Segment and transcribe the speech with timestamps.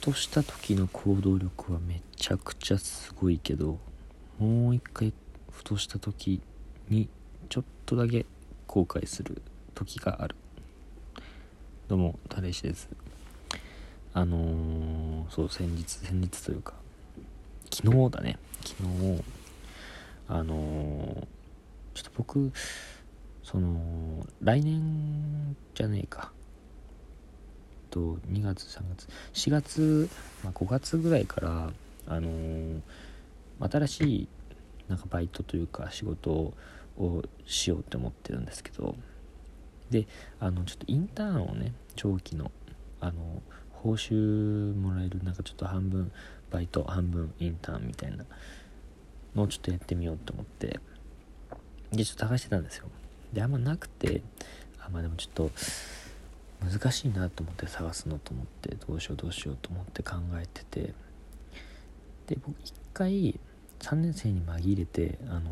[0.00, 3.78] とした時の行動力はめちゃくちゃすごいけど
[4.38, 5.12] もう一回
[5.50, 6.40] ふとした時
[6.88, 7.08] に
[7.48, 8.24] ちょっとだけ
[8.66, 9.42] 後悔する
[9.74, 10.36] 時がある。
[11.88, 12.88] どうもタレ石です。
[14.14, 16.74] あのー、そう先日先日というか
[17.72, 18.38] 昨日だね。
[18.64, 19.22] 昨日
[20.28, 21.26] あのー、
[21.94, 22.52] ちょっと僕
[23.42, 26.30] その来年じゃねえか。
[27.90, 30.08] と2月3月4月、
[30.44, 31.72] まあ、5月ぐらいから
[32.06, 32.80] あのー、
[33.60, 34.28] 新しい
[34.88, 36.54] なんかバイトというか仕事を
[37.46, 38.96] しようって思ってるんですけど
[39.90, 40.06] で
[40.40, 42.50] あのちょっとインターンをね長期の
[43.00, 46.10] あの報酬もらえるなんかちょっと半分
[46.50, 48.24] バイト半分インターンみたいな
[49.36, 50.80] のをちょっとやってみようと思って
[51.92, 52.86] でちょっと探してたんですよ。
[53.32, 54.22] であんまなくて
[54.80, 55.50] あまあでもちょっと
[56.60, 60.94] 難しいなと思って探すのと思ってどうしようどうしようと思って考えてて。
[62.26, 63.40] で僕一回
[63.78, 65.50] 3年生に紛れてあの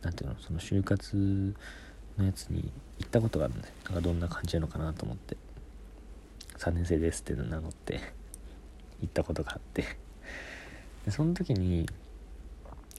[0.00, 1.54] 何ていうのその就活
[2.16, 5.36] のやつに行ったことがあるんでなんかどんな感じなのかなと思って。
[6.58, 8.00] 3年生ですって名乗って
[9.00, 9.84] 行ったことがあって。
[11.04, 11.86] でその時に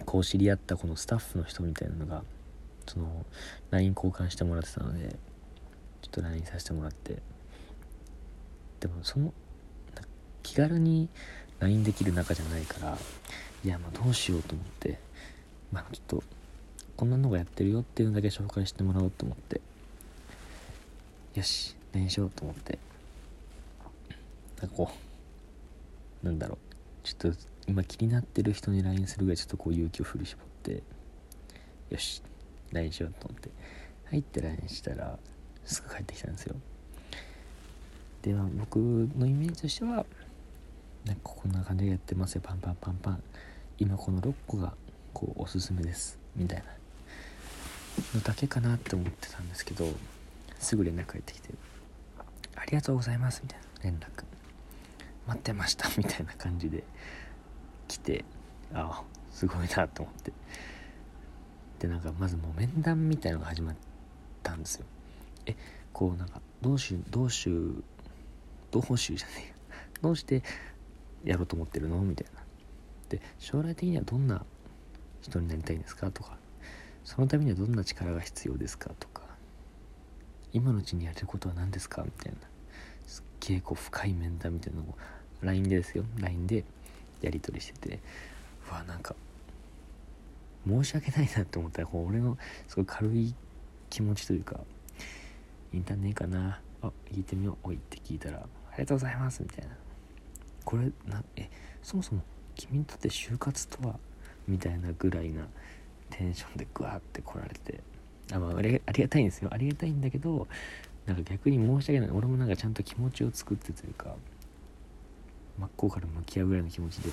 [0.05, 2.23] こう知り合ったこのスタッフの人みたいなのが
[2.86, 3.25] その
[3.72, 5.16] LINE 交換してもらってたので
[6.16, 7.21] と LINE させてもらって。
[8.80, 9.33] でもその
[10.44, 11.09] 気軽に
[11.59, 12.97] LINE できる仲じゃないから
[13.63, 14.99] いやまあどうしようと思って。
[15.71, 16.23] まあちょっと
[16.95, 19.59] こんなのがやってるよっていうのだけ紹介してもらおうと思って。
[21.33, 22.80] よし LINE しようと思って。
[24.61, 24.91] なんかこ
[26.23, 26.58] うなんだろう。
[27.03, 30.83] ちょっと今気になってる人に LINE するぐらいちょっとこう勇気を振り絞って。
[31.89, 32.21] よし
[32.71, 33.49] LINE しようと思って。
[34.05, 35.17] 入って LINE したら
[35.66, 36.55] すぐ帰ってきたんですよ。
[38.21, 40.05] では僕のイメージとしては
[41.05, 42.41] なんかこんな感じでやってますよ。
[42.44, 43.23] パンパンパンパン。
[43.77, 44.73] 今この6個が
[45.13, 46.17] こうおすすめです。
[46.36, 46.66] みたいな。
[48.14, 49.87] のだけかなって思ってたんですけど
[50.59, 51.49] すぐ連絡返ってきて
[52.55, 53.65] 「ありがとうございます」みたいな。
[53.83, 54.25] 連絡。
[55.27, 55.89] 待ってました。
[55.98, 56.83] みたいな感じで
[57.87, 58.25] 来て
[58.73, 60.33] ああすごいなと思って。
[61.80, 63.75] でなんかまずもう面談みたいのが始まっ
[64.43, 64.86] たんですよ。
[65.45, 65.56] え
[65.94, 67.83] こうなんかどうしようどうしよう
[68.72, 69.56] どうしようじゃねえよ。
[70.02, 70.44] どうして
[71.23, 72.00] やろうと思ってるの？
[72.00, 72.42] みたいな。
[73.10, 74.44] で将来的にはどんな
[75.22, 76.11] 人になりたいんですか？
[76.11, 76.38] とか。
[77.04, 78.92] そのためにはどんな力が必要ですか？
[79.00, 79.22] とか。
[80.54, 82.04] 今のうちにやれることは何ですか？
[82.04, 82.39] みたいな。
[83.05, 84.95] すっげえこう深い面談みたいなのを
[85.42, 86.04] LINE でですよ。
[86.17, 86.64] LINE で
[87.22, 88.00] やり取りしてて。
[88.70, 89.16] うわなんか
[90.67, 91.84] 申し訳ないなって思った。
[91.84, 93.36] らこう俺のすごい軽い
[93.89, 94.60] 気持ちというか。
[95.75, 96.61] インターネーかな。
[96.81, 97.69] あ聞いてみよう。
[97.69, 98.41] おいって聞いたらあ
[98.73, 99.71] りがとうございますみたいな。
[100.63, 101.49] これなえ
[101.83, 102.21] そもそも
[102.55, 103.99] 君にとって就活とは
[104.47, 105.47] みたいなぐらいな
[106.09, 107.81] テンションでグワーって来られて
[108.31, 109.49] あ,、まあ、ありありがたいんですよ。
[109.52, 110.47] ありがたいんだけど
[111.05, 112.09] なんか逆に申し訳ない。
[112.09, 114.15] 俺もなんかちゃんと気持ちを作ってというか
[115.59, 117.09] 真っ向から向き合うぐらいの気持ちで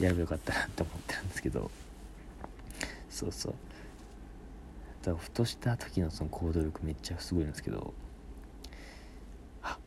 [0.00, 1.70] やればよかったなって思ってるんですけど。
[3.10, 3.54] そうそう。
[5.02, 7.92] だからふとした時のその行動力めっちゃすごいんですけど。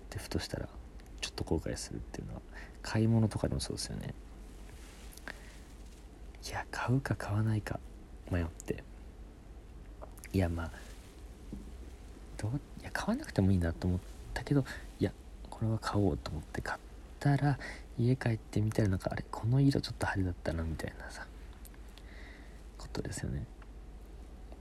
[0.10, 0.68] ってふとしたら
[1.22, 2.42] ちょっと後悔するっていうのは
[2.82, 4.14] 買い物とかでもそうですよね。
[6.48, 7.80] いや買うか買わないか
[8.32, 8.84] 迷って。
[10.34, 10.72] いやまあ
[12.38, 14.00] どういや買わなくてもいいなと思っ
[14.34, 14.64] たけど
[15.00, 15.12] いや
[15.50, 16.80] これは買おうと思って買っ
[17.20, 17.60] たら
[17.98, 21.26] 家帰ってみたらなんかあれこの色ちょっと派手だったなみたいなさ
[22.78, 23.46] ことですよね。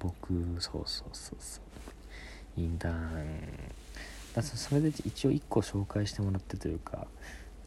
[0.01, 1.61] 僕そうそうそうそ
[2.57, 2.61] う。
[2.61, 2.95] インターン
[3.88, 3.88] だ
[4.43, 7.07] それで一応1個紹介してもらってというか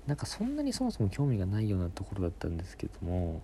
[0.07, 3.41] なんかそんなにそもそも興味がないようなところだったんですけども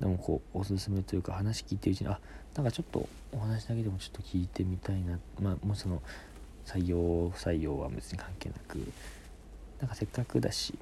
[0.00, 2.18] でもこうおすすめというか話聞いてるうちにあ
[2.54, 6.02] なんかちょっとお話だけでもちょっと聞いてみたいなまあもうその
[6.66, 8.78] 採用不採用は別に関係なく
[9.80, 10.74] なんかせっかくだし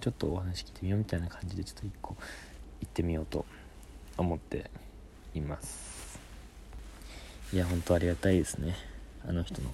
[0.00, 2.16] ちょっとお話聞いてみようみたいな感じでちょっと1個
[2.80, 3.44] 行ってみようと
[4.18, 4.70] 思って
[5.34, 6.18] います。
[7.52, 8.74] いや本当ありがたいですね。
[9.26, 9.70] あの人の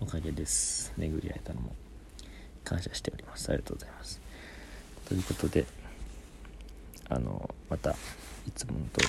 [0.00, 0.92] おかげです。
[0.96, 1.74] 巡り会えたのも
[2.64, 3.48] 感謝しております。
[3.50, 4.20] ありがとうございます。
[5.06, 5.66] ということで
[7.08, 7.94] あのまたい
[8.54, 9.06] つもの通り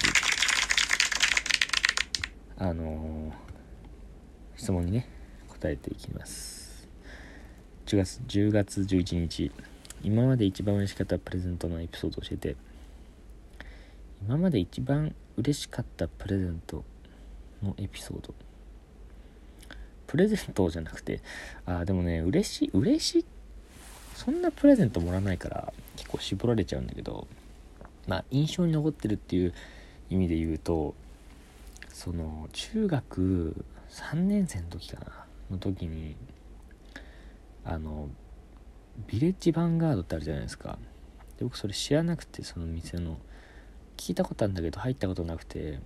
[2.58, 3.34] あの
[4.56, 5.08] 質問にね
[5.48, 6.88] 答えていきます。
[7.86, 9.52] 10月10月11日
[10.04, 12.56] 今まで一番嬉しかったプレゼントのエピソードを教えて。
[14.22, 16.84] 今まで一番嬉しかったプレゼント
[17.64, 18.34] のエピソード。
[20.10, 21.22] プレゼントじゃなくて
[21.68, 23.26] あでもね嬉しい嬉しい
[24.16, 27.28] そんなプレゼントもらわないから結構絞られちゃうんだけど
[28.08, 29.54] まあ印象に残ってるっていう
[30.10, 30.96] 意味で言うと
[31.90, 35.06] その中学3年生の時かな
[35.52, 36.16] の時に
[37.64, 38.10] あの
[39.06, 40.80] ビレッジヴァンガードってあるじゃないですか。
[41.38, 43.18] で僕それ知らなくてその店の。
[43.96, 45.80] 聞いたことあるんだけど入ったことなくて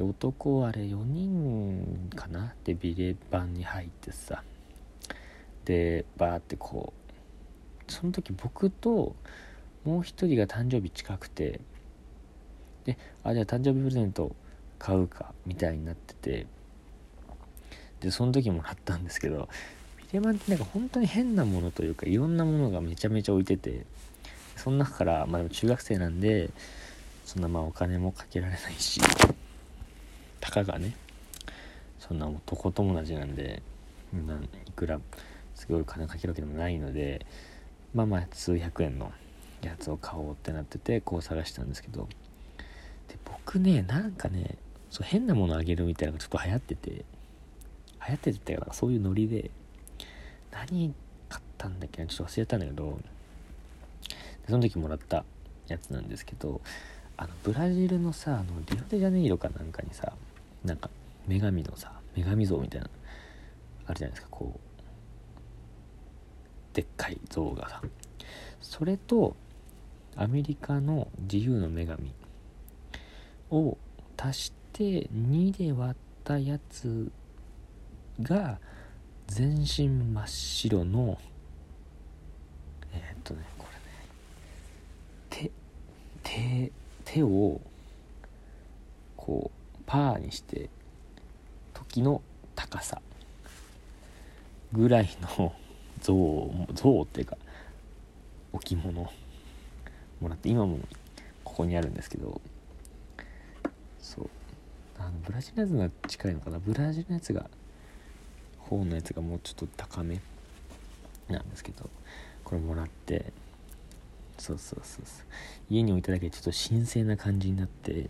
[0.00, 2.54] で男あれ4人かな？
[2.64, 4.42] でビレバンに入ってさ。
[5.66, 6.94] でバーってこ
[7.86, 9.14] うその時僕と
[9.84, 11.60] もう一人が誕生日近くて。
[12.86, 14.34] であじゃあ誕生日プレゼント
[14.78, 16.46] 買うかみたいになってて。
[18.00, 19.50] でその時もらったんですけど
[19.98, 23.84] ビレバンってなんか本当に変なものというかいろんなものがめちゃめちゃ置いてて。
[24.56, 26.48] その中からまあでも中学生なんで
[27.26, 28.98] そんなまあお金もかけられないし。
[30.40, 30.94] たかがね
[31.98, 33.62] そんな男友達なんで
[34.66, 35.00] いくら
[35.54, 37.26] すごい金かけるわけでもないので
[37.94, 39.12] まあまあ数百円の
[39.62, 42.08] やつを買おうってなっててこう探したんですけど
[43.08, 44.56] で僕ねなんかね
[44.90, 47.02] そう変なものあげるみたいなのがちょっと流行ってて流
[48.08, 49.50] 行っててってかそういうノリで
[50.50, 50.94] 何
[51.28, 52.98] 買ったんだっけなちょっと忘れたんだけど
[54.48, 55.24] その時もらった
[55.68, 56.60] やつなんですけど
[57.16, 60.12] あのブラジルのさあのリオデジャネイロかなんかにさ
[60.64, 60.90] なんか
[61.26, 62.90] 女神のさ女神像みたいな
[63.86, 64.60] あるじゃないですかこう。
[66.74, 67.82] でっかい像がさ。
[68.60, 69.36] それと
[70.16, 72.12] アメリカの自由の女神
[73.50, 73.78] を
[74.16, 77.10] 足して2で割ったやつ
[78.22, 78.58] が
[79.26, 81.18] 全身真っ白の
[82.92, 85.50] えー、っとねこれね。
[86.22, 86.72] 手手
[87.04, 87.60] 手を
[89.16, 89.59] こう
[89.90, 90.70] パーにして
[91.74, 92.22] 時の
[92.54, 93.02] 高さ
[94.72, 95.52] ぐらいの
[96.00, 96.14] 像
[96.74, 97.36] 像っていうか
[98.52, 99.10] 置物
[100.20, 100.78] もらって今も
[101.42, 102.40] ここにあるんですけど
[104.00, 104.30] そう。
[104.96, 106.60] あのブラジルのやつが近いのかな？
[106.60, 107.50] ブラジルのやつが
[108.58, 110.20] 方のやつがもうちょっと高め
[111.28, 111.90] なんですけど
[112.44, 113.32] これもらって
[114.38, 115.26] そうそうそうそう。
[115.68, 118.08] 家に置いただけでちょっと神聖な感じになって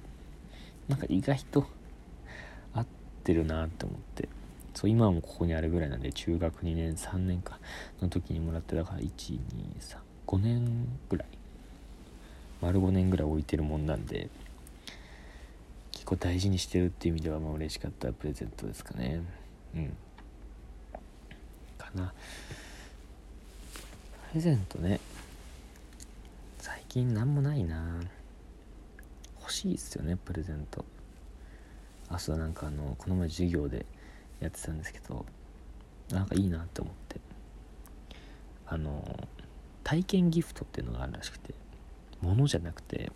[0.91, 1.67] なんか意外と
[2.75, 2.87] 合っ
[3.23, 4.29] てるなって思って。
[4.75, 7.59] そう今はもうここにあるぐらいなんで中学2年3年か
[8.01, 11.29] の時にもらってだから1235年ぐらい。
[12.61, 14.29] 丸5年ぐらい置いてるもんなんで
[15.93, 19.23] 結構大事にしてるっていう意味ではまあ嬉しかったプレゼントですかね。
[19.75, 19.97] うん。
[21.79, 22.13] かな。
[24.31, 25.01] プレゼントね。
[26.59, 28.01] 最近何もないな。
[29.51, 30.85] 欲しいっすよねプレゼント。
[32.09, 33.85] あそうなんかあのこの前授業で
[34.39, 35.27] やってたんですけど
[36.11, 37.21] なんかいいなって思って。
[38.67, 39.29] あの
[39.83, 41.53] 体験ギフトっていうのがあるらしくて
[42.21, 43.11] 物じゃなくて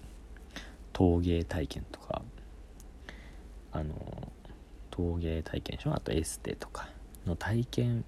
[0.93, 2.23] 陶芸体験とか
[3.71, 4.33] あの
[4.91, 6.89] 陶芸体験でしょあとエステとか
[7.25, 8.05] の体験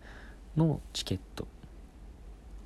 [0.56, 1.46] のチケット。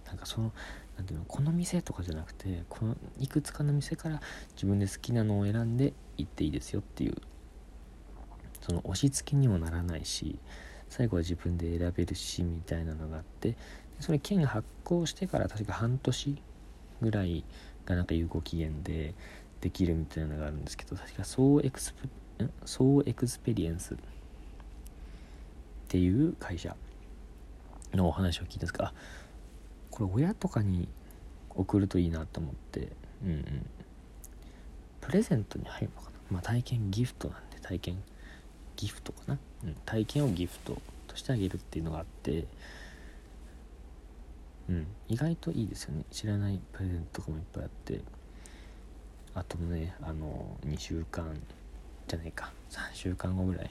[0.07, 0.53] なんかその
[1.01, 4.21] 何ていうのこの店とかじゃなくてこのいくつかの店から
[4.53, 7.17] 自分で好きなのを選んで行っていいですよっていう
[8.61, 10.39] その押し付けにもならないし
[10.91, 13.57] 最後は自分で選べるしみたいなのがあって
[13.99, 16.43] それ券発行してから確か半年
[17.01, 17.45] ぐらい
[17.87, 19.15] がなんか有効期限で
[19.63, 21.95] できるみたいなのがあるんですけど確かソーエクス
[22.39, 23.97] ペソーエクスペリエンスっ
[25.89, 26.77] ていう会社
[27.95, 28.93] のお話を聞いたんですか
[29.91, 30.89] これ親とかに
[31.55, 32.89] 送るといいなと思って。
[33.25, 33.67] うんうん。
[35.01, 36.19] プレゼントに入るのかな？
[36.31, 38.03] まあ体験ギフトなんで体験
[38.77, 42.47] ギフトかな、うん、体験をギフトとしてあげるっていうのがあって。
[44.69, 44.87] うん。
[45.09, 46.05] 意外といいですよね。
[46.11, 48.01] 知らないプレゼントとかもいっぱいあって。
[49.35, 51.41] あとねあの2週間
[52.09, 52.53] じゃないか。
[52.71, 53.71] 3週間後ぐらい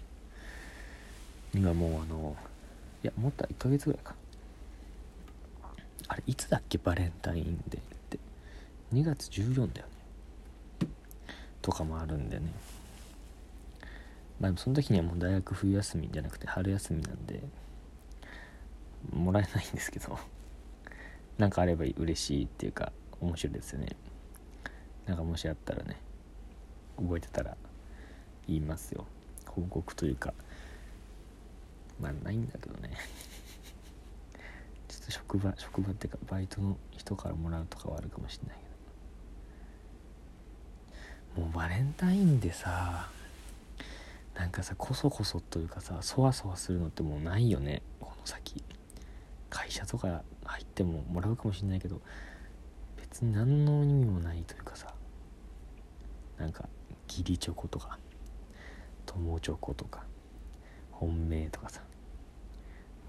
[1.53, 2.35] にはもうあの
[3.03, 4.15] いやもっと1ヶ月ぐらいか。
[6.25, 8.19] いつだっけバレンタインデーって。
[8.93, 9.93] 2月14だよね。
[11.61, 12.51] とかもあるんでね。
[14.39, 17.41] まあその時にはもう大学冬休みじゃなくて春休みなんで
[19.11, 20.17] もらえないんですけど。
[21.37, 23.95] なんかあれば嬉しいっていうか面白いですよね。
[25.05, 25.97] なんかもしあったらね
[26.97, 27.55] 覚えてたら
[28.47, 29.05] 言いますよ。
[29.47, 30.33] 報告というか。
[32.01, 32.91] まあないんだけどね。
[35.09, 38.69] 職場職場っていうかバイトの人からもらうとかはあるかもしれないけど。
[41.41, 43.09] もうバレンタインでさ
[44.35, 47.81] なんかさこそこそというかさそわそわするのってもうないよね。
[47.99, 48.63] この先。
[49.49, 52.01] 会社とか入ってももらうかもしれないけど
[52.97, 54.93] 別に何の意味もないというかさ。
[56.37, 56.69] なんか
[57.07, 57.97] 義理チョコとか
[59.05, 60.03] 友チョコとか
[60.91, 61.81] 本命とかさ。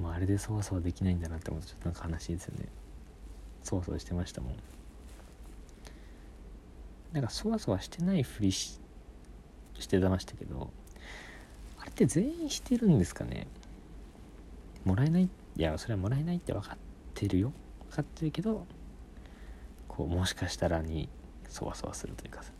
[0.00, 2.66] もうあれでそわそわできないんだなって思うとちょっとなんか悲しいですよね。
[3.62, 4.54] そわそわしてましたもん。
[7.12, 8.80] なんかそわそわしてないふりし
[9.78, 10.70] してましたけど
[11.78, 13.46] あれって全員してるんですかね？
[14.84, 16.78] もらえないいやそれはもらえないって分かっ
[17.14, 17.52] てるよ。
[17.90, 18.66] 分かってるけど
[19.88, 21.08] こうもしかしたらに
[21.48, 22.52] そわそわするというかさ。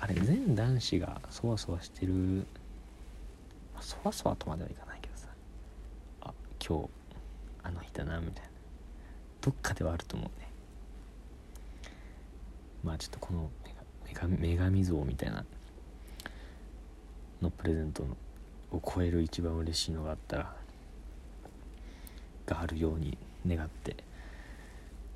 [0.00, 2.46] あれ全男子がそわそわしてる、
[3.80, 4.93] そわそわとまではいかない。
[6.66, 6.88] 今日
[7.62, 8.50] あの日だなみたいな。
[9.42, 10.48] どっかではあると思うね。
[12.82, 13.50] まあちょっとこの
[14.40, 15.44] 女神像みたいな
[17.42, 18.16] のプレゼントの
[18.72, 20.56] を超える一番嬉しいのがあったら
[22.46, 23.96] があるように願って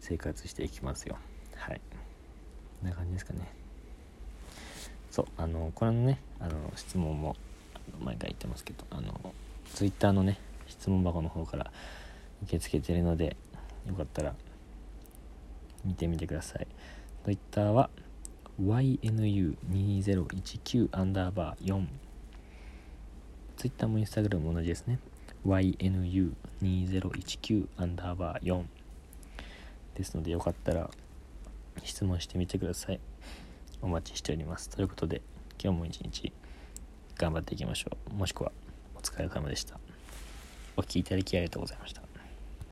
[0.00, 1.16] 生活していきますよ。
[1.56, 1.80] はい。
[2.80, 3.48] こんな感じですかね。
[5.10, 7.34] そうあのこれのねあの質問も
[7.98, 9.32] 毎回言ってますけどあの
[9.74, 10.38] Twitter のね
[10.68, 11.72] 質問箱の方から
[12.42, 13.36] 受け付けてるので
[13.86, 14.36] よかったら
[15.84, 16.66] 見てみてください。
[17.24, 17.90] Twitter は
[18.60, 21.84] YNU2019 アンダーバー4
[23.56, 24.98] Twitter も Instagram も同じですね。
[25.46, 28.64] YNU2019 アンダーバー4
[29.94, 30.90] ですのでよかったら
[31.82, 33.00] 質問してみてください。
[33.80, 34.68] お待ちしております。
[34.70, 35.22] ということで
[35.62, 36.32] 今日も一日
[37.16, 38.14] 頑張っていきましょう。
[38.14, 38.52] もしくは
[38.94, 39.78] お疲れ様でした。
[40.78, 42.07] お聴きいただきありがとうございました。